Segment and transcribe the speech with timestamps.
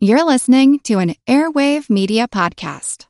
[0.00, 3.06] You're listening to an Airwave Media Podcast.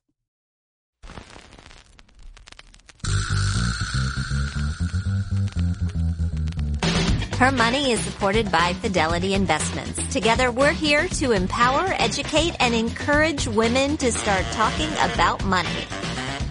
[7.37, 10.03] Her Money is supported by Fidelity Investments.
[10.11, 15.69] Together, we're here to empower, educate, and encourage women to start talking about money.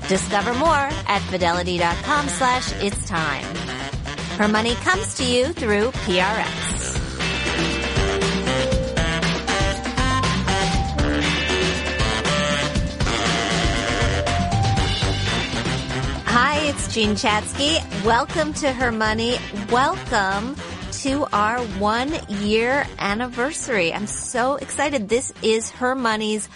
[0.07, 3.43] Discover more at fidelity.com slash it's time.
[4.37, 6.76] Her Money comes to you through PRX.
[16.39, 17.81] Hi, it's Jean Chatzky.
[18.05, 19.37] Welcome to Her Money.
[19.71, 20.55] Welcome
[21.01, 23.91] to our one year anniversary.
[23.91, 25.09] I'm so excited.
[25.09, 26.47] This is Her Money's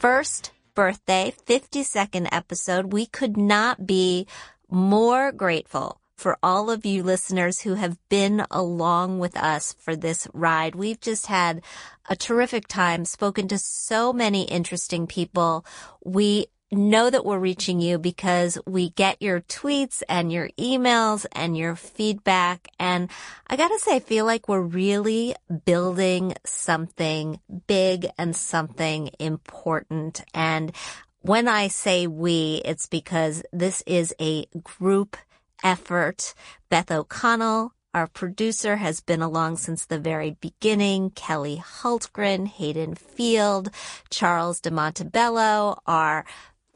[0.00, 2.92] first birthday, 52nd episode.
[2.92, 4.26] We could not be
[4.68, 10.26] more grateful for all of you listeners who have been along with us for this
[10.34, 10.74] ride.
[10.74, 11.62] We've just had
[12.08, 15.64] a terrific time, spoken to so many interesting people.
[16.04, 21.56] We know that we're reaching you because we get your tweets and your emails and
[21.56, 22.68] your feedback.
[22.78, 23.10] And
[23.46, 30.22] I gotta say, I feel like we're really building something big and something important.
[30.34, 30.72] And
[31.20, 35.16] when I say we, it's because this is a group
[35.64, 36.34] effort.
[36.68, 41.10] Beth O'Connell, our producer has been along since the very beginning.
[41.10, 43.70] Kelly Hultgren, Hayden Field,
[44.10, 46.24] Charles de Montebello, our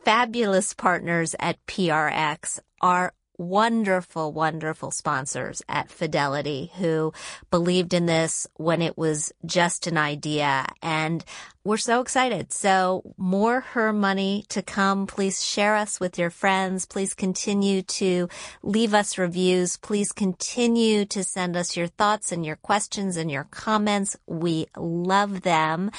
[0.04, 7.12] fabulous partners at PRX, our wonderful, wonderful sponsors at Fidelity who
[7.50, 10.66] believed in this when it was just an idea.
[10.82, 11.24] And
[11.64, 12.52] we're so excited.
[12.52, 15.06] So more her money to come.
[15.06, 16.86] Please share us with your friends.
[16.86, 18.28] Please continue to
[18.62, 19.76] leave us reviews.
[19.76, 24.16] Please continue to send us your thoughts and your questions and your comments.
[24.26, 25.90] We love them.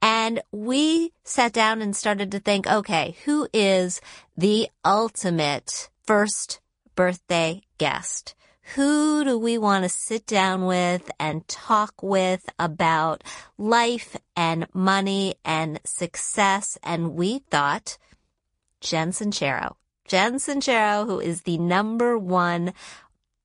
[0.00, 4.00] And we sat down and started to think, okay, who is
[4.36, 6.60] the ultimate first
[6.94, 8.34] birthday guest?
[8.74, 13.24] Who do we want to sit down with and talk with about
[13.56, 16.76] life and money and success?
[16.82, 17.96] And we thought
[18.82, 19.76] Jen Sincero.
[20.06, 22.74] Jen Sincero, who is the number one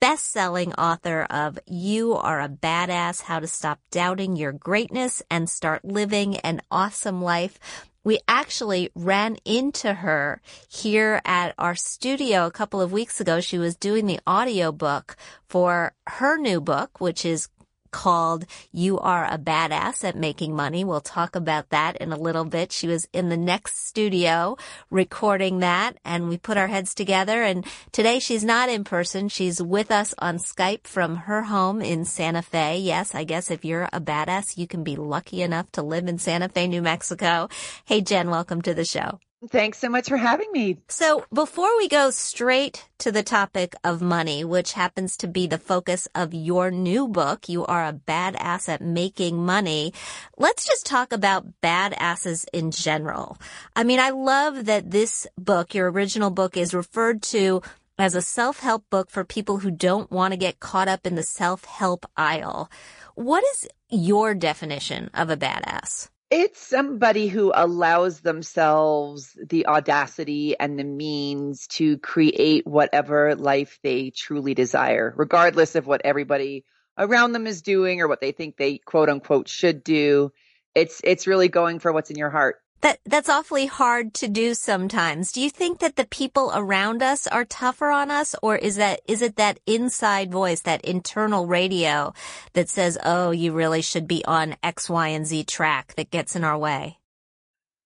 [0.01, 5.85] best-selling author of You Are a Badass, How to Stop Doubting Your Greatness and Start
[5.85, 7.57] Living an Awesome Life
[8.03, 13.39] we actually ran into her here at our studio a couple of weeks ago.
[13.39, 15.15] She was doing the audio book
[15.47, 17.47] for her new book, which is
[17.93, 20.83] called You Are a Badass at Making Money.
[20.83, 22.73] We'll talk about that in a little bit.
[22.73, 24.57] She was in the next studio
[24.89, 29.29] recording that and we put our heads together and today she's not in person.
[29.29, 32.79] She's with us on Skype from her home in Santa Fe.
[32.79, 36.17] Yes, I guess if you're a badass, you can be lucky enough to live in
[36.17, 37.47] Santa Fe, New Mexico.
[37.85, 39.19] Hey, Jen, welcome to the show.
[39.49, 40.77] Thanks so much for having me.
[40.87, 45.57] So before we go straight to the topic of money, which happens to be the
[45.57, 49.93] focus of your new book, you are a badass at making money.
[50.37, 53.37] Let's just talk about badasses in general.
[53.75, 57.61] I mean, I love that this book, your original book is referred to
[57.97, 61.23] as a self-help book for people who don't want to get caught up in the
[61.23, 62.71] self-help aisle.
[63.15, 66.09] What is your definition of a badass?
[66.35, 74.09] It's somebody who allows themselves the audacity and the means to create whatever life they
[74.09, 76.65] truly desire, regardless of what everybody
[76.97, 80.31] around them is doing or what they think they quote unquote should do.
[80.73, 82.55] It's, it's really going for what's in your heart.
[82.83, 85.31] That, that's awfully hard to do sometimes.
[85.31, 88.99] Do you think that the people around us are tougher on us or is that,
[89.07, 92.13] is it that inside voice, that internal radio
[92.51, 96.35] that says, oh, you really should be on X, Y, and Z track that gets
[96.35, 96.99] in our way?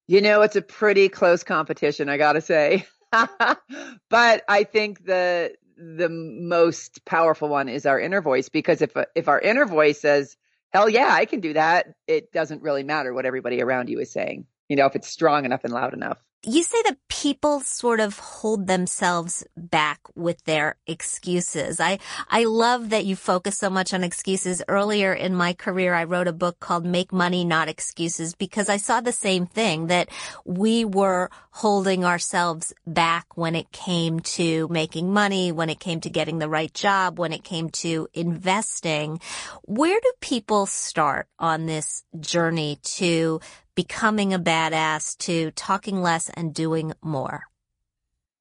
[0.07, 2.87] You know, it's a pretty close competition, I gotta say.
[3.11, 9.27] but I think the, the most powerful one is our inner voice because if, if
[9.27, 10.37] our inner voice says,
[10.71, 14.11] hell yeah, I can do that, it doesn't really matter what everybody around you is
[14.11, 16.17] saying you know, if it's strong enough and loud enough.
[16.43, 21.79] You say that people sort of hold themselves back with their excuses.
[21.79, 21.97] I,
[22.29, 24.61] I love that you focus so much on excuses.
[24.67, 28.77] Earlier in my career, I wrote a book called Make Money, Not Excuses because I
[28.77, 30.09] saw the same thing that
[30.45, 36.07] we were holding ourselves back when it came to making money, when it came to
[36.07, 39.19] getting the right job, when it came to investing.
[39.63, 43.39] Where do people start on this journey to
[43.73, 47.45] becoming a badass to talking less and doing more?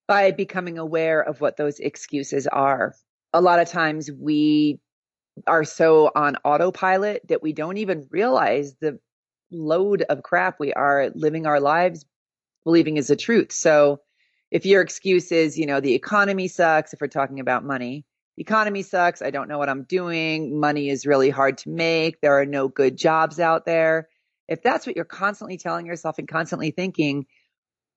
[0.06, 2.94] By becoming aware of what those excuses are.
[3.32, 4.78] A lot of times we
[5.46, 8.98] are so on autopilot that we don't even realize the
[9.50, 12.04] load of crap we are living our lives
[12.66, 13.52] believing is the truth.
[13.52, 14.00] So
[14.50, 18.04] if your excuse is, you know, the economy sucks, if we're talking about money,
[18.36, 19.22] economy sucks.
[19.22, 20.58] I don't know what I'm doing.
[20.58, 22.20] Money is really hard to make.
[22.20, 24.08] There are no good jobs out there.
[24.48, 27.26] If that's what you're constantly telling yourself and constantly thinking,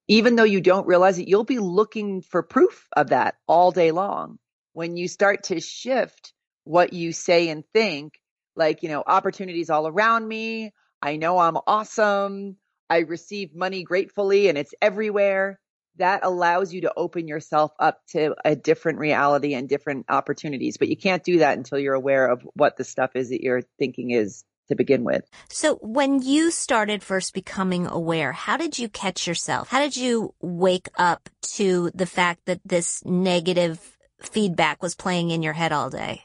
[0.08, 3.92] even though you don't realize it, you'll be looking for proof of that all day
[3.92, 4.38] long.
[4.74, 6.32] When you start to shift
[6.64, 8.20] what you say and think,
[8.56, 10.74] like, you know, opportunities all around me.
[11.02, 12.58] I know I'm awesome.
[12.90, 15.60] I receive money gratefully and it's everywhere
[15.98, 20.78] that allows you to open yourself up to a different reality and different opportunities.
[20.78, 23.64] But you can't do that until you're aware of what the stuff is that you're
[23.78, 25.24] thinking is to begin with.
[25.50, 29.68] So when you started first becoming aware, how did you catch yourself?
[29.68, 35.44] How did you wake up to the fact that this negative feedback was playing in
[35.44, 36.22] your head all day?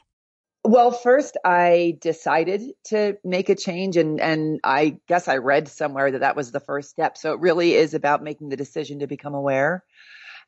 [0.67, 6.09] Well, first I decided to make a change and and I guess I read somewhere
[6.09, 7.19] that that was the first step.
[7.19, 9.83] So it really is about making the decision to become aware.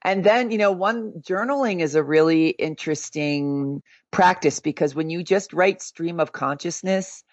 [0.04, 5.54] And then, you know, one journaling is a really interesting practice because when you just
[5.54, 7.24] write stream of consciousness,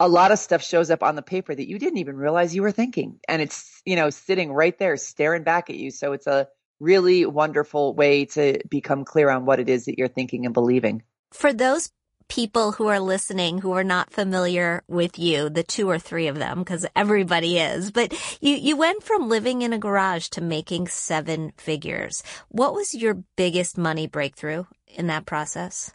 [0.00, 2.62] a lot of stuff shows up on the paper that you didn't even realize you
[2.62, 3.20] were thinking.
[3.28, 5.92] And it's, you know, sitting right there staring back at you.
[5.92, 6.48] So it's a
[6.80, 11.04] really wonderful way to become clear on what it is that you're thinking and believing.
[11.32, 11.90] For those
[12.28, 16.38] people who are listening who are not familiar with you, the two or three of
[16.38, 20.88] them, because everybody is, but you, you went from living in a garage to making
[20.88, 22.22] seven figures.
[22.48, 25.92] What was your biggest money breakthrough in that process?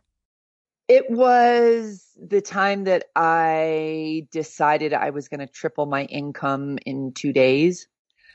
[0.87, 7.13] It was the time that I decided I was going to triple my income in
[7.13, 7.87] two days.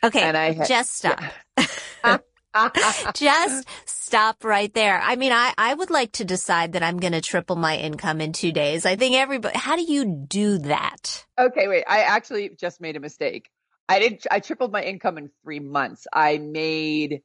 [0.02, 0.22] Okay.
[0.22, 1.20] And I had, just stop.
[1.58, 2.18] Yeah.
[3.14, 5.00] Just stop right there.
[5.00, 8.20] I mean, I, I would like to decide that I'm going to triple my income
[8.20, 8.86] in two days.
[8.86, 11.26] I think everybody, how do you do that?
[11.38, 11.84] Okay, wait.
[11.88, 13.50] I actually just made a mistake.
[13.88, 16.06] I didn't, I tripled my income in three months.
[16.12, 17.22] I made,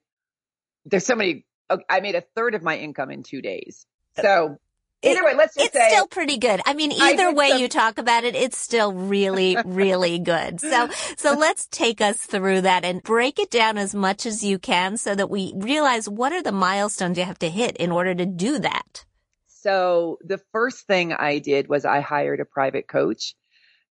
[0.86, 1.46] there's so many,
[1.90, 3.86] I made a third of my income in two days.
[4.18, 4.58] Uh, so
[5.04, 6.62] Either way, let's just it's say it's still pretty good.
[6.66, 7.62] I mean, either way some...
[7.62, 10.62] you talk about it, it's still really, really good.
[10.62, 14.60] So, so let's take us through that and break it down as much as you
[14.60, 18.14] can so that we realize what are the milestones you have to hit in order
[18.14, 19.06] to do that.
[19.48, 23.36] So the first thing I did was I hired a private coach.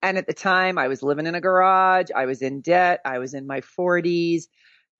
[0.02, 2.10] And at the time I was living in a garage.
[2.14, 3.00] I was in debt.
[3.04, 4.48] I was in my forties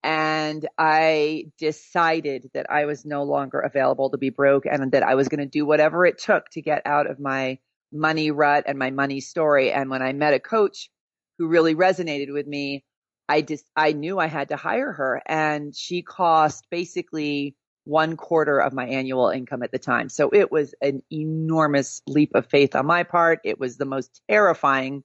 [0.02, 5.14] and I decided that I was no longer available to be broke and that I
[5.14, 7.58] was going to do whatever it took to get out of my
[7.92, 9.72] money rut and my money story.
[9.72, 10.90] And when I met a coach
[11.38, 12.84] who really resonated with me,
[13.28, 18.58] I just, I knew I had to hire her and she cost basically one quarter
[18.58, 20.08] of my annual income at the time.
[20.08, 23.40] So it was an enormous leap of faith on my part.
[23.44, 25.02] It was the most terrifying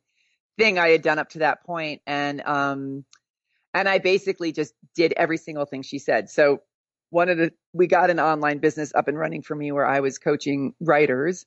[0.58, 2.02] thing I had done up to that point.
[2.06, 3.06] And, um,
[3.74, 6.30] and I basically just did every single thing she said.
[6.30, 6.62] So
[7.10, 10.00] one of the, we got an online business up and running for me where I
[10.00, 11.46] was coaching writers.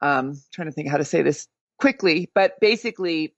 [0.00, 1.46] Um, trying to think how to say this
[1.78, 3.34] quickly, but basically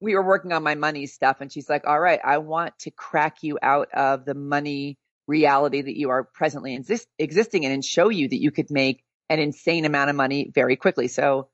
[0.00, 2.90] we were working on my money stuff and she's like, all right, I want to
[2.90, 7.84] crack you out of the money reality that you are presently exist- existing in and
[7.84, 11.08] show you that you could make an insane amount of money very quickly.
[11.08, 11.48] So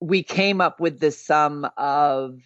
[0.00, 2.40] we came up with the sum of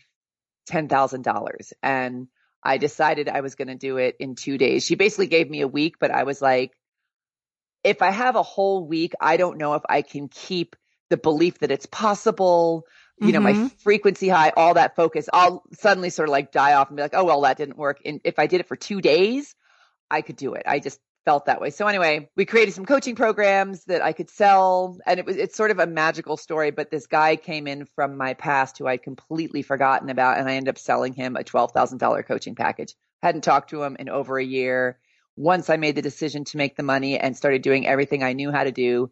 [0.68, 2.28] $10,000 and
[2.66, 4.84] I decided I was going to do it in two days.
[4.84, 6.72] She basically gave me a week, but I was like,
[7.84, 10.74] if I have a whole week, I don't know if I can keep
[11.08, 12.84] the belief that it's possible,
[13.18, 13.34] you mm-hmm.
[13.34, 13.66] know, my mm-hmm.
[13.78, 15.28] frequency high, all that focus.
[15.32, 18.00] I'll suddenly sort of like die off and be like, oh, well, that didn't work.
[18.04, 19.54] And if I did it for two days,
[20.10, 20.64] I could do it.
[20.66, 21.70] I just felt that way.
[21.70, 25.56] So anyway, we created some coaching programs that I could sell and it was it's
[25.56, 29.02] sort of a magical story, but this guy came in from my past who I'd
[29.02, 32.94] completely forgotten about and I ended up selling him a $12,000 coaching package.
[33.22, 34.98] Hadn't talked to him in over a year.
[35.36, 38.52] Once I made the decision to make the money and started doing everything I knew
[38.52, 39.10] how to do,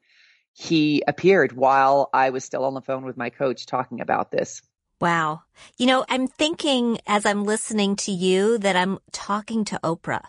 [0.53, 4.63] he appeared while I was still on the phone with my coach talking about this.
[5.01, 5.43] Wow.
[5.79, 10.23] You know, I'm thinking as I'm listening to you that I'm talking to Oprah.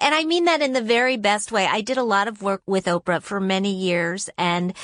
[0.00, 1.66] And I mean that in the very best way.
[1.66, 4.74] I did a lot of work with Oprah for many years and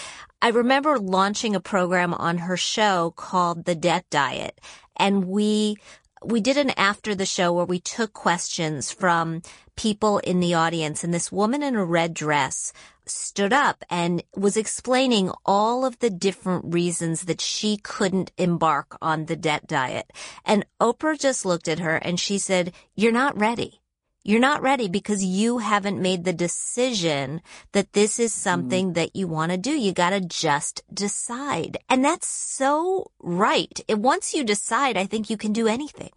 [0.45, 4.61] I remember launching a program on her show called The Debt Diet.
[4.97, 5.77] And we
[6.25, 9.43] we did an after the show where we took questions from
[9.77, 12.73] people in the audience and this woman in a red dress
[13.07, 19.27] stood up and was explaining all of the different reasons that she couldn't embark on
[19.27, 20.11] the debt diet.
[20.45, 23.82] And Oprah just looked at her and she said, you're not ready
[24.25, 28.95] You're not ready because you haven't made the decision that this is something mm.
[28.95, 29.73] that you want to do.
[29.73, 31.79] You got to just decide.
[31.89, 33.81] And that's so right.
[33.89, 36.13] It, once you decide, I think you can do anything.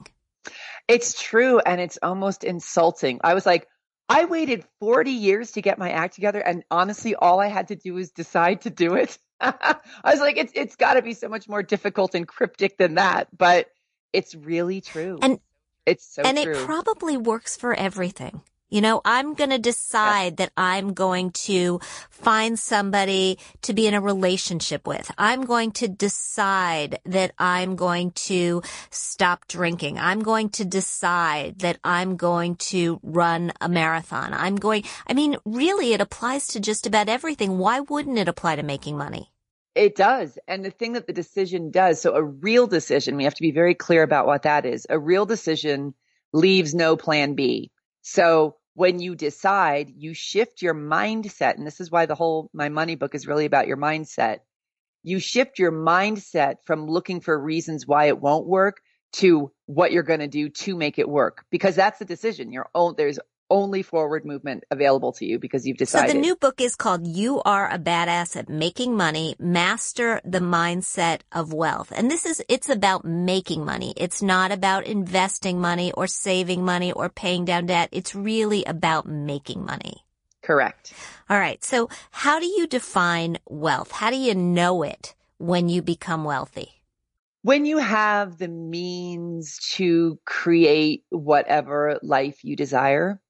[0.88, 1.60] It's true.
[1.60, 3.20] And it's almost insulting.
[3.24, 3.68] I was like,
[4.08, 6.40] I waited 40 years to get my act together.
[6.40, 9.18] And honestly, all I had to do was decide to do it.
[9.42, 12.96] I was like, it's, it's got to be so much more difficult and cryptic than
[12.96, 13.30] that.
[13.36, 13.68] But
[14.14, 15.18] it's really true.
[15.22, 15.40] And
[15.86, 16.54] it's so and true.
[16.54, 18.42] it probably works for everything.
[18.70, 23.94] You know, I'm going to decide that I'm going to find somebody to be in
[23.94, 25.12] a relationship with.
[25.20, 30.00] I'm going to decide that I'm going to stop drinking.
[30.00, 34.34] I'm going to decide that I'm going to run a marathon.
[34.34, 37.60] I'm going, I mean, really, it applies to just about everything.
[37.60, 39.32] Why wouldn't it apply to making money?
[39.76, 40.40] It does.
[40.48, 43.52] And the thing that the decision does, so a real decision, we have to be
[43.52, 44.88] very clear about what that is.
[44.90, 45.94] A real decision
[46.32, 47.72] leaves no plan B.
[48.02, 51.58] So when you decide, you shift your mindset.
[51.58, 54.40] And this is why the whole My Money book is really about your mindset.
[55.04, 58.82] You shift your mindset from looking for reasons why it won't work
[59.14, 62.52] to what you're going to do to make it work because that's the decision.
[62.52, 66.10] Your own, there's only forward movement available to you because you've decided.
[66.10, 70.40] So the new book is called You Are a Badass at Making Money, Master the
[70.40, 71.92] Mindset of Wealth.
[71.96, 73.94] And this is, it's about making money.
[73.98, 77.90] It's not about investing money or saving money or paying down debt.
[77.92, 80.06] It's really about making money.
[80.42, 80.94] Correct.
[81.30, 81.64] All right.
[81.64, 83.92] So how do you define wealth?
[83.92, 86.76] How do you know it when you become wealthy?
[87.46, 93.22] when you have the means to create whatever life you desire,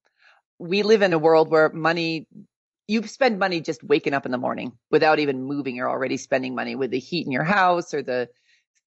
[0.59, 2.27] we live in a world where money
[2.87, 5.75] you spend money just waking up in the morning without even moving.
[5.75, 8.29] You're already spending money with the heat in your house or the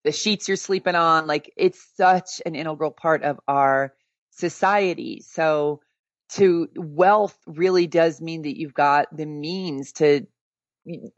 [0.04, 1.28] the sheets you're sleeping on.
[1.28, 3.94] Like it's such an integral part of our
[4.32, 5.22] society.
[5.26, 5.82] So
[6.30, 10.26] to wealth really does mean that you've got the means to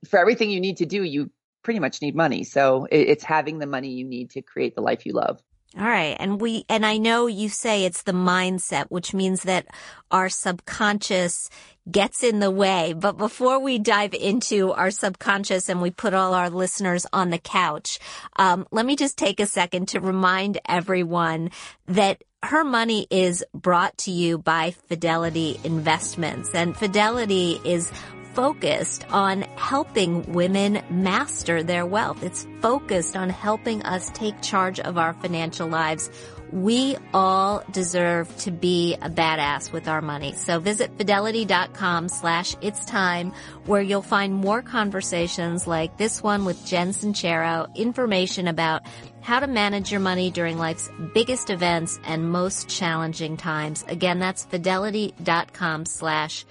[0.10, 1.32] for everything you need to do you
[1.64, 2.44] pretty much need money.
[2.44, 5.42] So it's having the money you need to create the life you love
[5.78, 6.16] all right.
[6.20, 9.68] And we, and I know you say it's the mindset, which means that
[10.10, 11.50] our subconscious
[11.92, 12.94] gets in the way.
[12.94, 17.38] But before we dive into our subconscious and we put all our listeners on the
[17.38, 18.00] couch,
[18.38, 21.52] um, let me just take a second to remind everyone
[21.88, 27.92] that her money is brought to you by Fidelity Investments and Fidelity is
[28.36, 32.22] focused on helping women master their wealth.
[32.22, 36.10] It's focused on helping us take charge of our financial lives.
[36.52, 40.34] We all deserve to be a badass with our money.
[40.34, 43.34] So visit fidelity.com slash it's time
[43.66, 48.84] where you'll find more conversations like this one with Jen Sincero, information about
[49.22, 53.84] how to manage your money during life's biggest events and most challenging times.
[53.88, 56.46] Again, that's fidelity.com slash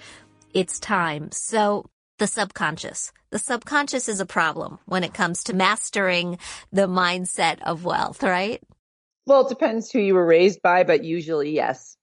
[0.55, 1.31] it's time.
[1.31, 3.11] So the subconscious.
[3.29, 6.39] The subconscious is a problem when it comes to mastering
[6.71, 8.63] the mindset of wealth, right?
[9.27, 11.97] Well, it depends who you were raised by, but usually yes.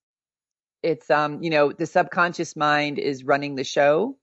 [0.83, 4.19] It's um, you know, the subconscious mind is running the show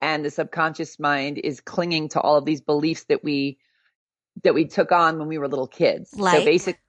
[0.00, 3.58] and the subconscious mind is clinging to all of these beliefs that we
[4.42, 6.12] that we took on when we were little kids.
[6.16, 6.38] Like?
[6.38, 6.80] So basically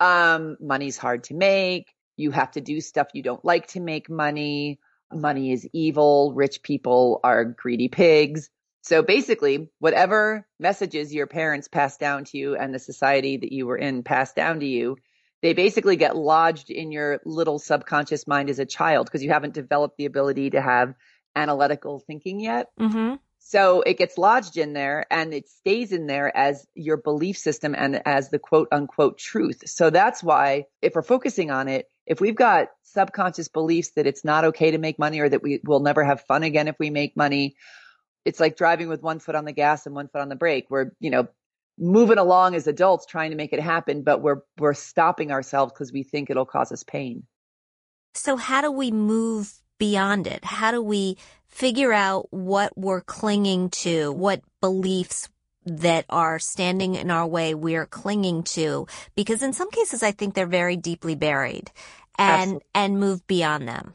[0.00, 4.10] um money's hard to make, you have to do stuff you don't like to make
[4.10, 4.80] money
[5.12, 8.50] money is evil, rich people are greedy pigs.
[8.82, 13.66] So basically, whatever messages your parents passed down to you and the society that you
[13.66, 14.96] were in passed down to you,
[15.42, 19.54] they basically get lodged in your little subconscious mind as a child because you haven't
[19.54, 20.94] developed the ability to have
[21.34, 22.68] analytical thinking yet.
[22.80, 23.16] Mm-hmm.
[23.38, 27.76] So it gets lodged in there and it stays in there as your belief system
[27.76, 29.62] and as the quote unquote truth.
[29.66, 34.24] So that's why if we're focusing on it, if we've got subconscious beliefs that it's
[34.24, 36.90] not okay to make money or that we will never have fun again if we
[36.90, 37.56] make money,
[38.24, 40.66] it's like driving with one foot on the gas and one foot on the brake.
[40.70, 41.28] We're, you know,
[41.78, 45.92] moving along as adults trying to make it happen, but we're we're stopping ourselves because
[45.92, 47.24] we think it'll cause us pain.
[48.14, 50.44] So how do we move beyond it?
[50.44, 55.28] How do we figure out what we're clinging to, what beliefs
[55.66, 60.34] that are standing in our way we're clinging to because in some cases I think
[60.34, 61.70] they're very deeply buried
[62.18, 62.66] and Absolutely.
[62.74, 63.94] and move beyond them.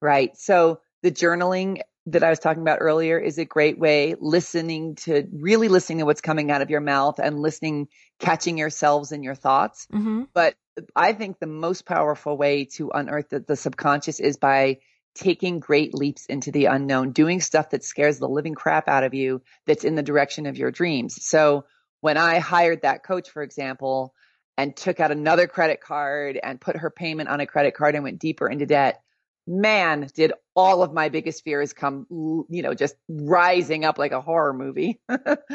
[0.00, 0.36] Right.
[0.36, 5.26] So the journaling that I was talking about earlier is a great way listening to
[5.32, 7.88] really listening to what's coming out of your mouth and listening
[8.18, 9.86] catching yourselves and your thoughts.
[9.92, 10.24] Mm-hmm.
[10.32, 10.54] But
[10.94, 14.78] I think the most powerful way to unearth the, the subconscious is by
[15.14, 19.14] taking great leaps into the unknown, doing stuff that scares the living crap out of
[19.14, 21.24] you that's in the direction of your dreams.
[21.24, 21.64] So
[22.00, 24.14] when I hired that coach, for example,
[24.56, 28.04] and took out another credit card and put her payment on a credit card and
[28.04, 29.02] went deeper into debt,
[29.46, 34.20] man, did all of my biggest fears come, you know, just rising up like a
[34.20, 35.00] horror movie.
[35.08, 35.46] but,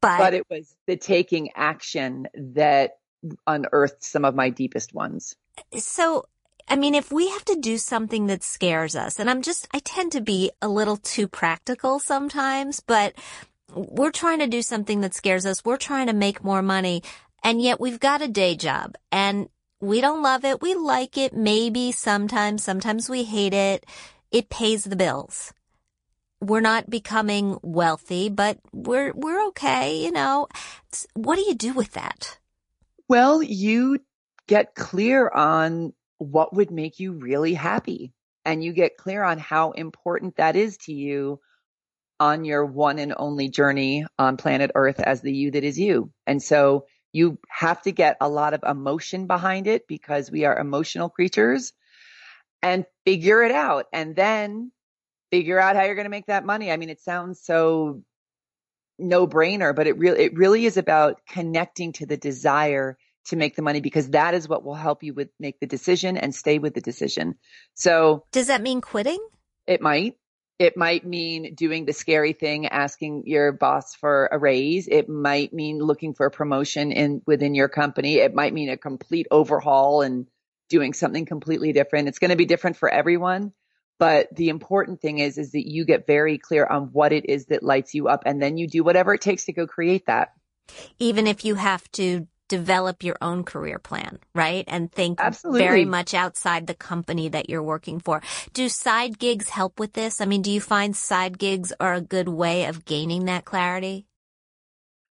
[0.00, 2.92] but it was the taking action that
[3.46, 5.36] unearthed some of my deepest ones.
[5.76, 6.24] So,
[6.70, 9.80] I mean, if we have to do something that scares us, and I'm just, I
[9.80, 13.14] tend to be a little too practical sometimes, but
[13.74, 15.64] we're trying to do something that scares us.
[15.64, 17.02] We're trying to make more money.
[17.42, 19.48] And yet we've got a day job and
[19.80, 20.62] we don't love it.
[20.62, 22.62] We like it maybe sometimes.
[22.62, 23.84] Sometimes we hate it.
[24.30, 25.52] It pays the bills.
[26.40, 29.96] We're not becoming wealthy, but we're, we're okay.
[30.04, 30.46] You know,
[31.14, 32.38] what do you do with that?
[33.08, 33.98] Well, you
[34.46, 38.12] get clear on what would make you really happy
[38.44, 41.40] and you get clear on how important that is to you
[42.20, 46.12] on your one and only journey on planet earth as the you that is you.
[46.26, 50.58] And so you have to get a lot of emotion behind it because we are
[50.58, 51.72] emotional creatures
[52.62, 54.72] and figure it out and then
[55.30, 56.70] figure out how you're going to make that money.
[56.70, 58.02] I mean, it sounds so
[58.98, 63.56] no brainer, but it really, it really is about connecting to the desire to make
[63.56, 66.58] the money because that is what will help you with make the decision and stay
[66.58, 67.34] with the decision.
[67.74, 69.20] So does that mean quitting?
[69.66, 70.16] It might.
[70.58, 74.88] It might mean doing the scary thing, asking your boss for a raise.
[74.88, 78.16] It might mean looking for a promotion in within your company.
[78.16, 80.26] It might mean a complete overhaul and
[80.68, 82.08] doing something completely different.
[82.08, 83.52] It's going to be different for everyone.
[83.98, 87.46] But the important thing is, is that you get very clear on what it is
[87.46, 90.32] that lights you up and then you do whatever it takes to go create that.
[90.98, 94.64] Even if you have to develop your own career plan, right?
[94.66, 95.60] And think Absolutely.
[95.60, 98.20] very much outside the company that you're working for.
[98.52, 100.20] Do side gigs help with this?
[100.20, 104.06] I mean, do you find side gigs are a good way of gaining that clarity?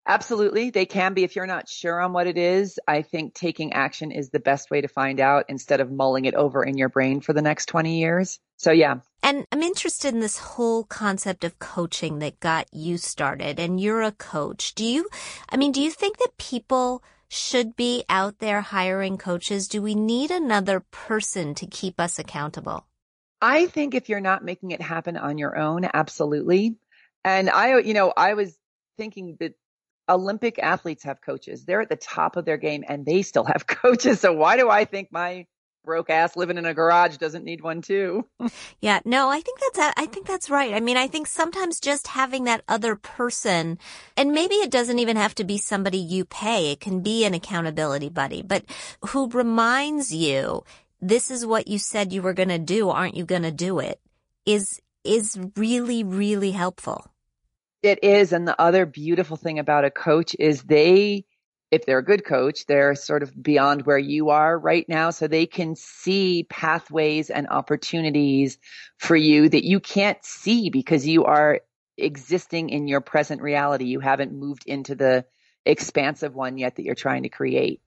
[0.08, 0.70] Absolutely.
[0.70, 2.80] They can be if you're not sure on what it is.
[2.88, 6.34] I think taking action is the best way to find out instead of mulling it
[6.34, 8.40] over in your brain for the next 20 years.
[8.56, 9.00] So yeah.
[9.22, 14.02] And I'm interested in this whole concept of coaching that got you started and you're
[14.02, 14.74] a coach.
[14.76, 15.10] Do you,
[15.50, 19.68] I mean, do you think that people should be out there hiring coaches?
[19.68, 22.88] Do we need another person to keep us accountable?
[23.42, 26.78] I think if you're not making it happen on your own, absolutely.
[27.24, 28.58] And I, you know, I was
[28.98, 29.54] thinking that
[30.10, 31.66] Olympic athletes have coaches.
[31.66, 34.22] They're at the top of their game and they still have coaches.
[34.22, 35.46] So why do I think my
[35.88, 38.28] broke ass living in a garage doesn't need one too.
[38.82, 40.74] yeah, no, I think that's I think that's right.
[40.74, 43.80] I mean, I think sometimes just having that other person
[44.18, 46.72] and maybe it doesn't even have to be somebody you pay.
[46.74, 48.66] It can be an accountability buddy, but
[49.08, 50.64] who reminds you
[51.02, 53.80] this is what you said you were going to do, aren't you going to do
[53.80, 54.00] it?
[54.46, 57.08] Is is really really helpful.
[57.82, 61.24] It is and the other beautiful thing about a coach is they
[61.70, 65.10] if they're a good coach, they're sort of beyond where you are right now.
[65.10, 68.58] So they can see pathways and opportunities
[68.98, 71.62] for you that you can't see because you are
[71.98, 73.86] existing in your present reality.
[73.86, 75.26] You haven't moved into the
[75.66, 77.82] expansive one yet that you're trying to create.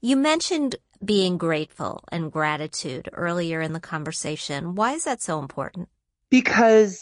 [0.00, 4.74] You mentioned being grateful and gratitude earlier in the conversation.
[4.74, 5.88] Why is that so important?
[6.30, 7.00] Because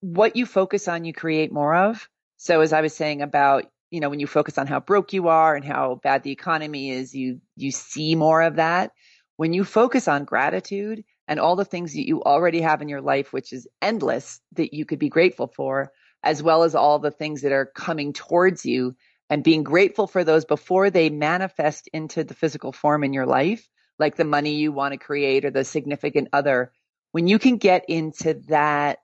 [0.00, 2.08] what you focus on, you create more of.
[2.38, 5.28] So as I was saying about you know, when you focus on how broke you
[5.28, 8.92] are and how bad the economy is, you, you see more of that.
[9.36, 13.02] When you focus on gratitude and all the things that you already have in your
[13.02, 17.10] life, which is endless that you could be grateful for, as well as all the
[17.10, 18.96] things that are coming towards you
[19.28, 23.68] and being grateful for those before they manifest into the physical form in your life,
[23.98, 26.72] like the money you want to create or the significant other.
[27.10, 29.00] When you can get into that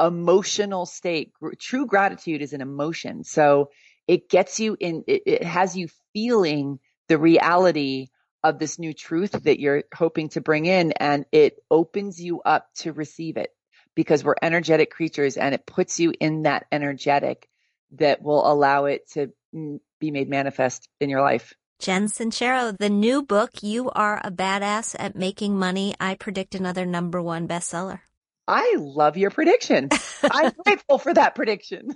[0.00, 3.22] emotional state, true gratitude is an emotion.
[3.22, 3.68] So
[4.10, 8.08] it gets you in, it, it has you feeling the reality
[8.42, 12.66] of this new truth that you're hoping to bring in and it opens you up
[12.74, 13.50] to receive it
[13.94, 17.48] because we're energetic creatures and it puts you in that energetic
[17.92, 21.54] that will allow it to mm, be made manifest in your life.
[21.78, 25.94] Jen Sincero, the new book, You Are a Badass at Making Money.
[26.00, 28.00] I predict another number one bestseller.
[28.46, 29.90] I love your prediction.
[30.22, 31.94] I'm grateful for that prediction.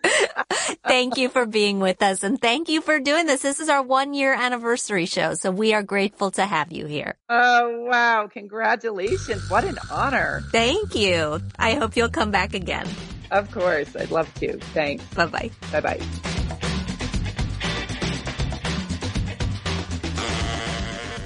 [0.87, 3.43] thank you for being with us and thank you for doing this.
[3.43, 5.35] This is our one year anniversary show.
[5.35, 7.17] So we are grateful to have you here.
[7.29, 8.29] Oh, wow.
[8.29, 9.51] Congratulations.
[9.51, 10.43] What an honor.
[10.53, 11.41] Thank you.
[11.59, 12.87] I hope you'll come back again.
[13.31, 13.97] Of course.
[13.97, 14.59] I'd love to.
[14.59, 15.05] Thanks.
[15.15, 15.51] Bye bye.
[15.73, 16.31] Bye bye.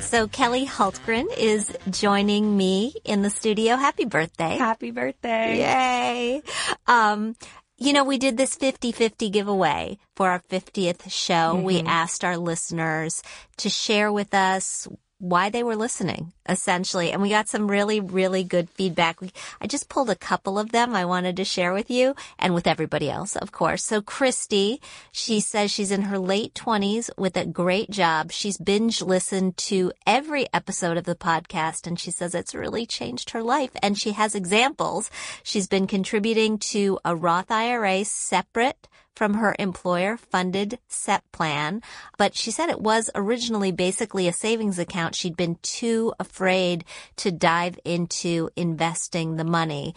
[0.09, 3.77] So Kelly Hultgren is joining me in the studio.
[3.77, 4.57] Happy birthday.
[4.57, 5.59] Happy birthday.
[5.59, 6.43] Yay.
[6.87, 7.37] Um,
[7.77, 11.53] you know, we did this 50-50 giveaway for our 50th show.
[11.53, 11.63] Mm-hmm.
[11.63, 13.23] We asked our listeners
[13.59, 14.89] to share with us
[15.19, 17.11] why they were listening, essentially.
[17.11, 19.21] And we got some really, really good feedback.
[19.21, 22.55] We, I just pulled a couple of them I wanted to share with you and
[22.55, 23.83] with everybody else, of course.
[23.83, 28.31] So Christy, she says she's in her late twenties with a great job.
[28.31, 33.31] She's binge listened to every episode of the podcast and she says it's really changed
[33.31, 33.71] her life.
[33.83, 35.11] And she has examples.
[35.43, 41.83] She's been contributing to a Roth IRA separate from her employer funded SEP plan,
[42.17, 45.17] but she said it was originally basically a savings account.
[45.17, 46.85] She'd been too afraid
[47.17, 49.97] to dive into investing the money.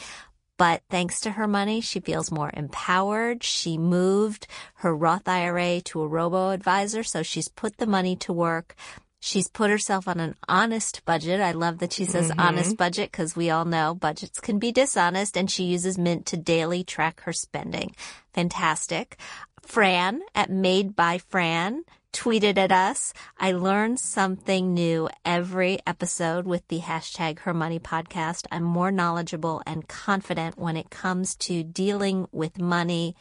[0.58, 3.44] But thanks to her money, she feels more empowered.
[3.44, 8.34] She moved her Roth IRA to a robo advisor, so she's put the money to
[8.34, 8.76] work.
[9.24, 11.40] She's put herself on an honest budget.
[11.40, 12.40] I love that she says mm-hmm.
[12.40, 16.38] honest budget because we all know budgets can be dishonest and she uses Mint to
[16.38, 17.96] daily track her spending.
[18.34, 19.18] Fantastic.
[19.62, 23.14] Fran at Made by Fran tweeted at us.
[23.38, 28.48] I learn something new every episode with the hashtag Her Money podcast.
[28.52, 33.16] I'm more knowledgeable and confident when it comes to dealing with money.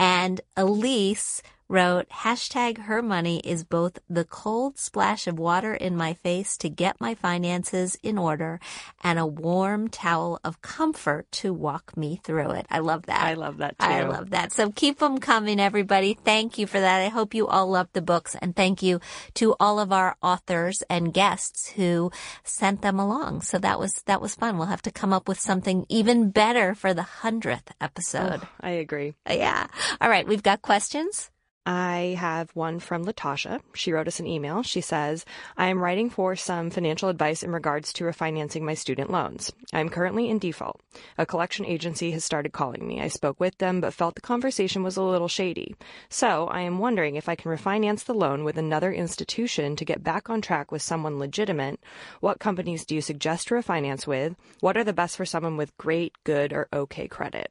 [0.00, 6.14] And Elise wrote, hashtag her money is both the cold splash of water in my
[6.14, 8.60] face to get my finances in order
[9.02, 12.66] and a warm towel of comfort to walk me through it.
[12.70, 13.24] I love that.
[13.24, 13.86] I love that too.
[13.86, 14.52] I love that.
[14.52, 16.18] So keep them coming, everybody.
[16.24, 17.00] Thank you for that.
[17.00, 19.00] I hope you all love the books and thank you
[19.34, 22.10] to all of our authors and guests who
[22.42, 23.42] sent them along.
[23.42, 24.58] So that was, that was fun.
[24.58, 28.40] We'll have to come up with something even better for the hundredth episode.
[28.42, 29.14] Oh, I agree.
[29.28, 29.66] Yeah.
[30.00, 30.26] All right.
[30.26, 31.30] We've got questions.
[31.66, 33.60] I have one from Latasha.
[33.74, 34.62] She wrote us an email.
[34.62, 35.24] She says,
[35.56, 39.50] I am writing for some financial advice in regards to refinancing my student loans.
[39.72, 40.78] I am currently in default.
[41.16, 43.00] A collection agency has started calling me.
[43.00, 45.74] I spoke with them, but felt the conversation was a little shady.
[46.10, 50.04] So I am wondering if I can refinance the loan with another institution to get
[50.04, 51.80] back on track with someone legitimate.
[52.20, 54.36] What companies do you suggest to refinance with?
[54.60, 57.50] What are the best for someone with great, good, or okay credit?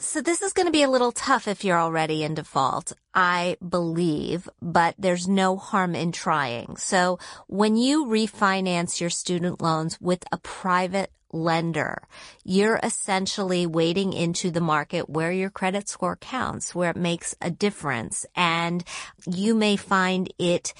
[0.00, 3.56] So this is going to be a little tough if you're already in default, I
[3.66, 6.76] believe, but there's no harm in trying.
[6.76, 7.18] So
[7.48, 12.02] when you refinance your student loans with a private lender,
[12.44, 17.50] you're essentially wading into the market where your credit score counts, where it makes a
[17.50, 18.24] difference.
[18.36, 18.84] And
[19.26, 20.72] you may find it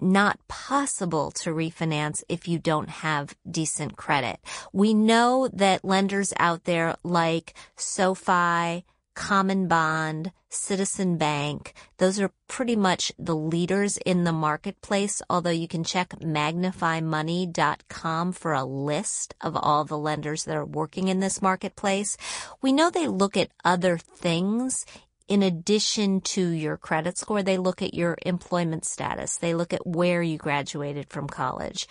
[0.00, 4.38] not possible to refinance if you don't have decent credit.
[4.72, 13.10] We know that lenders out there like SoFi, CommonBond, Citizen Bank, those are pretty much
[13.18, 19.84] the leaders in the marketplace, although you can check magnifymoney.com for a list of all
[19.84, 22.16] the lenders that are working in this marketplace.
[22.62, 24.86] We know they look at other things
[25.28, 29.36] in addition to your credit score, they look at your employment status.
[29.36, 31.88] They look at where you graduated from college,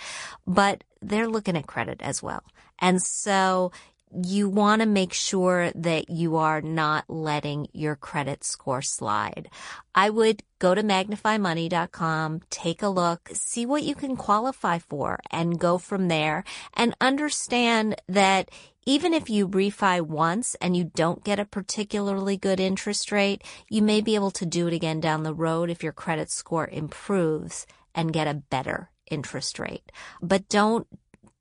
[0.47, 2.43] but they're looking at credit as well.
[2.79, 3.71] And so
[4.23, 9.49] you want to make sure that you are not letting your credit score slide.
[9.93, 15.59] I would go to magnifymoney.com, take a look, see what you can qualify for and
[15.59, 16.43] go from there
[16.73, 18.49] and understand that
[18.85, 23.81] even if you refi once and you don't get a particularly good interest rate, you
[23.81, 27.65] may be able to do it again down the road if your credit score improves
[27.95, 29.91] and get a better interest rate.
[30.21, 30.87] But don't,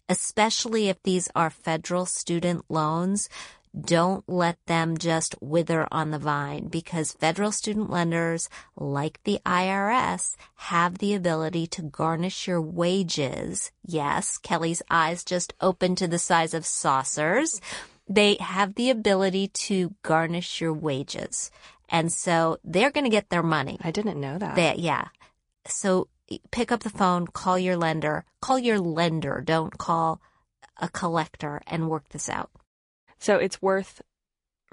[0.08, 3.28] especially if these are federal student loans,
[3.78, 10.36] don't let them just wither on the vine because federal student lenders, like the IRS,
[10.56, 13.72] have the ability to garnish your wages.
[13.84, 17.60] Yes, Kelly's eyes just opened to the size of saucers.
[18.08, 21.50] They have the ability to garnish your wages.
[21.88, 23.78] And so they're going to get their money.
[23.80, 24.54] I didn't know that.
[24.54, 25.08] They, yeah.
[25.66, 26.08] So
[26.50, 29.42] pick up the phone, call your lender, call your lender.
[29.44, 30.20] Don't call
[30.80, 32.50] a collector and work this out.
[33.24, 34.02] So it's worth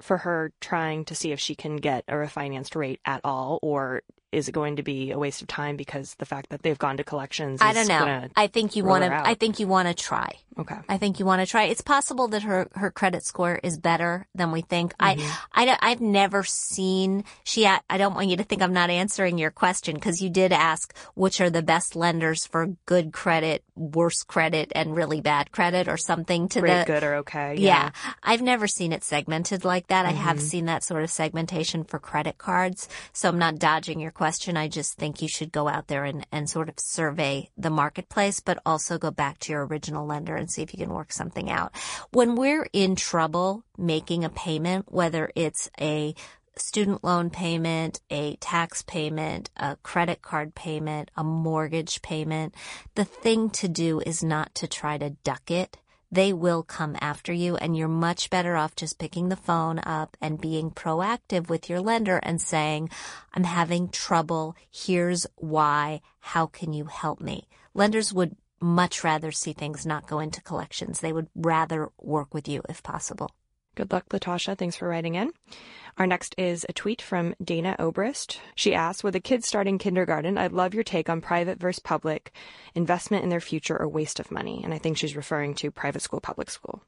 [0.02, 4.02] for her trying to see if she can get a refinanced rate at all, or
[4.32, 6.96] is it going to be a waste of time because the fact that they've gone
[6.96, 7.60] to collections?
[7.60, 8.28] I don't know.
[8.34, 9.12] I think you want to.
[9.14, 10.32] I think you want to try.
[10.58, 10.76] Okay.
[10.88, 11.64] I think you want to try.
[11.64, 14.96] It's possible that her her credit score is better than we think.
[14.96, 15.30] Mm-hmm.
[15.52, 17.66] I I I've never seen she.
[17.66, 20.96] I don't want you to think I'm not answering your question because you did ask
[21.14, 25.98] which are the best lenders for good credit, worse credit, and really bad credit, or
[25.98, 27.56] something to Great, the good or okay.
[27.58, 27.90] Yeah.
[27.94, 28.12] yeah.
[28.22, 30.06] I've never seen it segmented like that.
[30.06, 30.18] Mm-hmm.
[30.18, 30.46] I have mm-hmm.
[30.46, 34.21] seen that sort of segmentation for credit cards, so I'm not dodging your question.
[34.22, 38.40] I just think you should go out there and and sort of survey the marketplace,
[38.40, 41.50] but also go back to your original lender and see if you can work something
[41.50, 41.74] out.
[42.12, 46.14] When we're in trouble making a payment, whether it's a
[46.56, 52.54] student loan payment, a tax payment, a credit card payment, a mortgage payment,
[52.94, 55.78] the thing to do is not to try to duck it.
[56.12, 60.14] They will come after you and you're much better off just picking the phone up
[60.20, 62.90] and being proactive with your lender and saying,
[63.32, 64.54] I'm having trouble.
[64.70, 66.02] Here's why.
[66.20, 67.48] How can you help me?
[67.72, 71.00] Lenders would much rather see things not go into collections.
[71.00, 73.30] They would rather work with you if possible.
[73.74, 74.56] Good luck, Latasha.
[74.56, 75.32] Thanks for writing in.
[75.98, 78.38] Our next is a tweet from Dana Obrist.
[78.54, 82.32] She asks, with a kid starting kindergarten, I'd love your take on private versus public
[82.74, 84.62] investment in their future or waste of money.
[84.64, 86.82] And I think she's referring to private school, public school.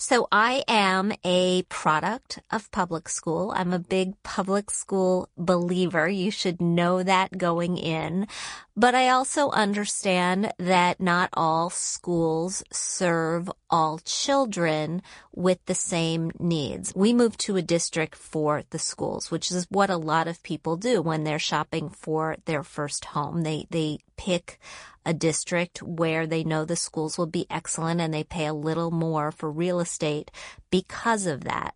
[0.00, 3.52] So I am a product of public school.
[3.56, 6.08] I'm a big public school believer.
[6.08, 8.28] You should know that going in.
[8.76, 15.02] But I also understand that not all schools serve all children
[15.34, 16.92] with the same needs.
[16.94, 20.76] We move to a district for the schools, which is what a lot of people
[20.76, 23.42] do when they're shopping for their first home.
[23.42, 24.60] They, they pick
[25.08, 28.90] a district where they know the schools will be excellent and they pay a little
[28.90, 30.30] more for real estate
[30.70, 31.74] because of that.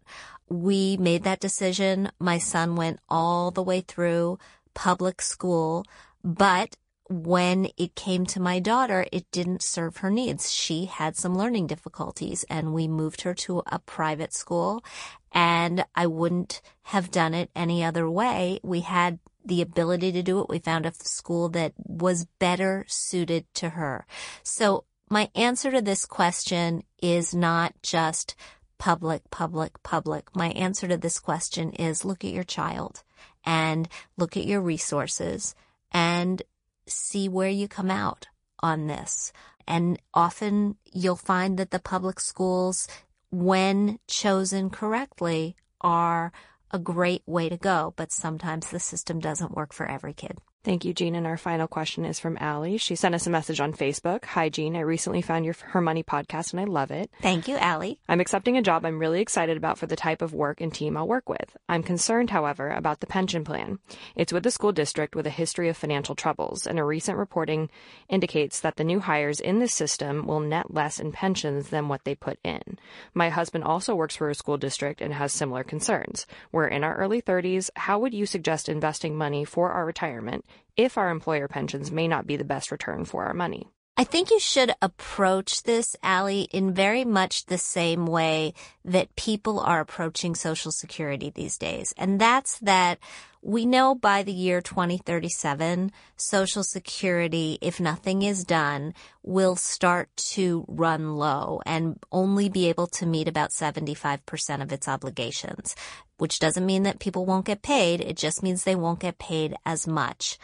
[0.50, 2.10] We made that decision.
[2.18, 4.38] My son went all the way through
[4.74, 5.86] public school,
[6.22, 6.76] but
[7.08, 10.52] when it came to my daughter, it didn't serve her needs.
[10.52, 14.84] She had some learning difficulties and we moved her to a private school
[15.32, 18.60] and I wouldn't have done it any other way.
[18.62, 20.48] We had the ability to do it.
[20.48, 24.06] We found a school that was better suited to her.
[24.42, 28.34] So my answer to this question is not just
[28.78, 30.34] public, public, public.
[30.34, 33.04] My answer to this question is look at your child
[33.44, 35.54] and look at your resources
[35.92, 36.42] and
[36.86, 38.28] see where you come out
[38.60, 39.32] on this.
[39.66, 42.88] And often you'll find that the public schools,
[43.30, 46.32] when chosen correctly, are
[46.72, 50.38] a great way to go, but sometimes the system doesn't work for every kid.
[50.64, 51.16] Thank you, Jean.
[51.16, 52.78] And our final question is from Allie.
[52.78, 54.24] She sent us a message on Facebook.
[54.26, 54.76] Hi, Jean.
[54.76, 57.10] I recently found your Her Money podcast and I love it.
[57.20, 57.98] Thank you, Allie.
[58.08, 60.96] I'm accepting a job I'm really excited about for the type of work and team
[60.96, 61.56] I'll work with.
[61.68, 63.80] I'm concerned, however, about the pension plan.
[64.14, 67.68] It's with a school district with a history of financial troubles, and a recent reporting
[68.08, 72.04] indicates that the new hires in this system will net less in pensions than what
[72.04, 72.78] they put in.
[73.14, 76.24] My husband also works for a school district and has similar concerns.
[76.52, 77.68] We're in our early 30s.
[77.74, 80.44] How would you suggest investing money for our retirement?
[80.76, 83.68] If our employer pensions may not be the best return for our money.
[83.94, 88.54] I think you should approach this, Allie, in very much the same way
[88.86, 91.92] that people are approaching Social Security these days.
[91.98, 92.98] And that's that
[93.42, 100.64] we know by the year 2037, Social Security, if nothing is done, will start to
[100.68, 105.76] run low and only be able to meet about 75% of its obligations,
[106.16, 108.00] which doesn't mean that people won't get paid.
[108.00, 110.38] It just means they won't get paid as much.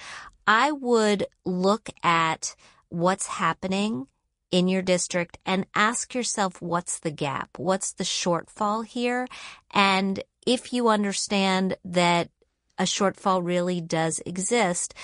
[0.46, 2.54] I would look at
[2.90, 4.06] what's happening
[4.50, 7.50] in your district and ask yourself what's the gap?
[7.58, 9.26] What's the shortfall here?
[9.72, 12.30] And if you understand that
[12.78, 14.94] a shortfall really does exist,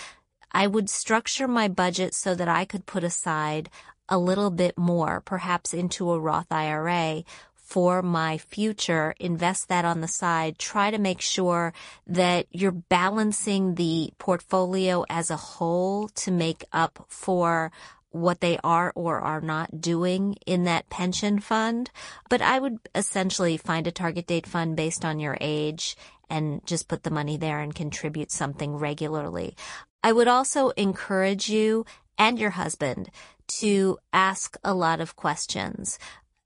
[0.53, 3.69] I would structure my budget so that I could put aside
[4.09, 7.25] a little bit more, perhaps into a Roth IRA
[7.65, 11.73] for my future, invest that on the side, try to make sure
[12.07, 17.73] that you're balancing the portfolio as a whole to make up for
[18.11, 21.91] what they are or are not doing in that pension fund.
[22.29, 25.97] But I would essentially find a target date fund based on your age
[26.31, 29.57] and just put the money there and contribute something regularly.
[30.03, 31.87] I would also encourage you
[32.19, 33.11] and your husband
[33.47, 35.99] to ask a lot of questions.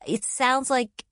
[0.07, 1.05] It sounds like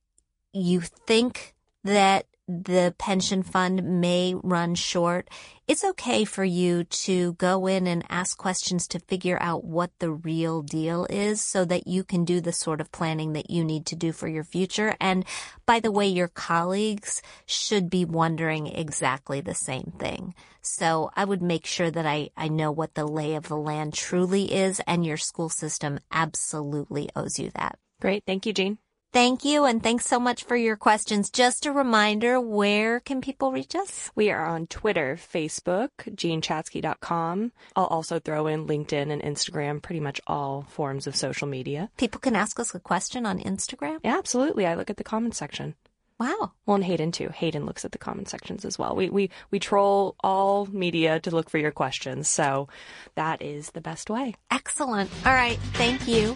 [0.56, 5.28] you think that the pension fund may run short,
[5.66, 10.12] it's okay for you to go in and ask questions to figure out what the
[10.12, 13.84] real deal is so that you can do the sort of planning that you need
[13.86, 14.94] to do for your future.
[15.00, 15.24] And
[15.66, 20.32] by the way, your colleagues should be wondering exactly the same thing.
[20.62, 23.92] So I would make sure that I, I know what the lay of the land
[23.92, 27.78] truly is and your school system absolutely owes you that.
[28.00, 28.22] Great.
[28.24, 28.78] Thank you, Jean.
[29.12, 31.30] Thank you, and thanks so much for your questions.
[31.30, 34.10] Just a reminder, where can people reach us?
[34.14, 37.52] We are on Twitter, Facebook, jeanchatzky.com.
[37.74, 41.90] I'll also throw in LinkedIn and Instagram, pretty much all forms of social media.
[41.96, 44.00] People can ask us a question on Instagram?
[44.04, 44.66] Yeah, absolutely.
[44.66, 45.76] I look at the comments section.
[46.18, 46.52] Wow.
[46.64, 47.28] Well, and Hayden too.
[47.28, 48.96] Hayden looks at the comment sections as well.
[48.96, 52.28] We, we, we troll all media to look for your questions.
[52.28, 52.68] So
[53.16, 54.34] that is the best way.
[54.50, 55.10] Excellent.
[55.26, 55.58] All right.
[55.74, 56.34] Thank you.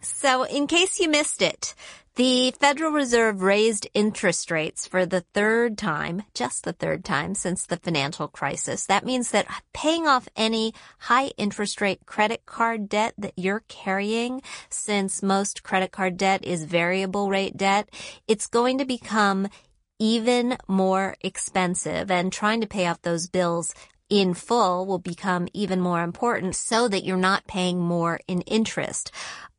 [0.00, 1.74] So in case you missed it,
[2.16, 7.64] The Federal Reserve raised interest rates for the third time, just the third time since
[7.64, 8.86] the financial crisis.
[8.86, 14.42] That means that paying off any high interest rate credit card debt that you're carrying,
[14.68, 17.88] since most credit card debt is variable rate debt,
[18.26, 19.48] it's going to become
[19.98, 23.74] even more expensive and trying to pay off those bills
[24.08, 29.10] in full will become even more important so that you're not paying more in interest.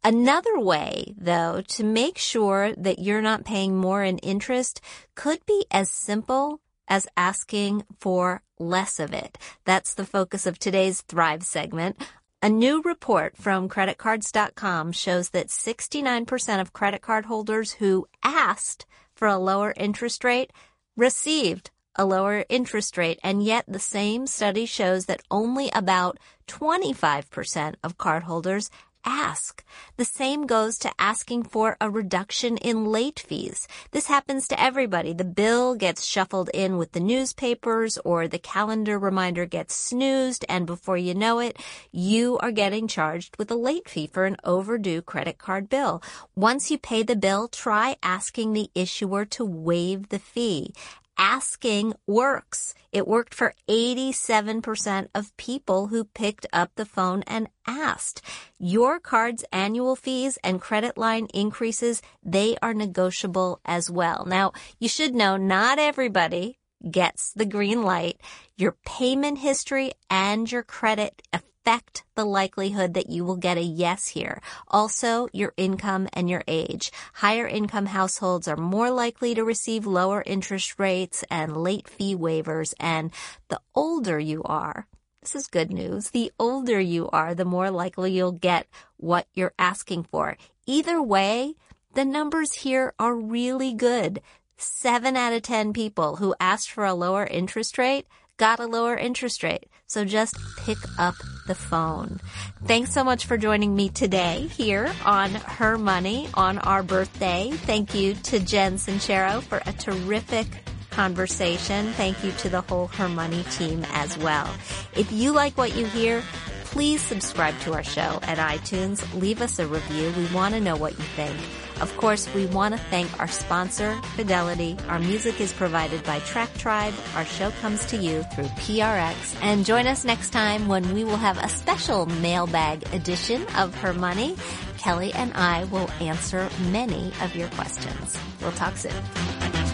[0.03, 4.81] Another way, though, to make sure that you're not paying more in interest
[5.15, 9.37] could be as simple as asking for less of it.
[9.65, 12.01] That's the focus of today's Thrive segment.
[12.41, 19.27] A new report from creditcards.com shows that 69% of credit card holders who asked for
[19.27, 20.53] a lower interest rate
[20.95, 23.19] received a lower interest rate.
[23.21, 28.69] And yet the same study shows that only about 25% of cardholders
[29.05, 29.63] ask.
[29.97, 33.67] The same goes to asking for a reduction in late fees.
[33.91, 35.13] This happens to everybody.
[35.13, 40.65] The bill gets shuffled in with the newspapers or the calendar reminder gets snoozed and
[40.65, 41.57] before you know it,
[41.91, 46.01] you are getting charged with a late fee for an overdue credit card bill.
[46.35, 50.73] Once you pay the bill, try asking the issuer to waive the fee
[51.19, 52.73] asking works.
[52.91, 58.21] It worked for 87% of people who picked up the phone and asked.
[58.57, 64.25] Your card's annual fees and credit line increases, they are negotiable as well.
[64.25, 66.57] Now, you should know not everybody
[66.89, 68.21] gets the green light.
[68.57, 71.21] Your payment history and your credit
[71.69, 74.41] affect the likelihood that you will get a yes here.
[74.67, 76.91] Also, your income and your age.
[77.13, 82.73] Higher income households are more likely to receive lower interest rates and late fee waivers.
[82.79, 83.11] And
[83.49, 84.87] the older you are,
[85.21, 86.11] this is good news.
[86.11, 88.67] The older you are, the more likely you'll get
[88.97, 90.37] what you're asking for.
[90.65, 91.55] Either way,
[91.93, 94.21] the numbers here are really good.
[94.57, 98.07] Seven out of 10 people who asked for a lower interest rate
[98.39, 99.67] got a lower interest rate.
[99.85, 102.19] So just pick up the phone.
[102.65, 107.51] Thanks so much for joining me today here on Her Money on our birthday.
[107.51, 110.47] Thank you to Jen Sincero for a terrific
[110.89, 111.91] conversation.
[111.93, 114.49] Thank you to the whole Her Money team as well.
[114.95, 116.23] If you like what you hear,
[116.65, 119.03] please subscribe to our show at iTunes.
[119.19, 120.13] Leave us a review.
[120.15, 121.35] We want to know what you think.
[121.81, 124.77] Of course, we want to thank our sponsor, Fidelity.
[124.89, 126.93] Our music is provided by Track Tribe.
[127.15, 129.37] Our show comes to you through PRX.
[129.41, 133.93] And join us next time when we will have a special mailbag edition of Her
[133.93, 134.35] Money.
[134.77, 138.17] Kelly and I will answer many of your questions.
[138.41, 139.68] We'll talk soon.